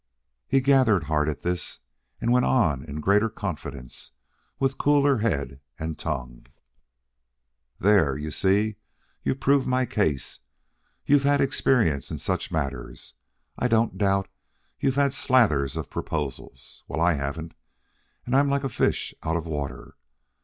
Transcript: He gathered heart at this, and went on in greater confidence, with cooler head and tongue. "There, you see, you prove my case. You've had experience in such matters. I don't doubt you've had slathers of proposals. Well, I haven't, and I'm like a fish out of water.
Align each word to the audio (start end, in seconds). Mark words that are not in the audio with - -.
He 0.47 0.61
gathered 0.61 1.03
heart 1.03 1.27
at 1.27 1.43
this, 1.43 1.79
and 2.19 2.31
went 2.31 2.45
on 2.45 2.83
in 2.83 3.01
greater 3.01 3.29
confidence, 3.29 4.09
with 4.57 4.79
cooler 4.79 5.19
head 5.19 5.61
and 5.77 5.95
tongue. 5.95 6.47
"There, 7.77 8.17
you 8.17 8.31
see, 8.31 8.77
you 9.21 9.35
prove 9.35 9.67
my 9.67 9.85
case. 9.85 10.39
You've 11.05 11.21
had 11.21 11.39
experience 11.39 12.09
in 12.09 12.17
such 12.17 12.51
matters. 12.51 13.13
I 13.59 13.67
don't 13.67 13.95
doubt 13.99 14.27
you've 14.79 14.95
had 14.95 15.13
slathers 15.13 15.77
of 15.77 15.91
proposals. 15.91 16.83
Well, 16.87 16.99
I 16.99 17.13
haven't, 17.13 17.53
and 18.25 18.35
I'm 18.35 18.49
like 18.49 18.63
a 18.63 18.69
fish 18.69 19.13
out 19.21 19.37
of 19.37 19.45
water. 19.45 19.97